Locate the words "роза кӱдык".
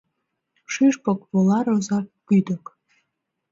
1.67-2.63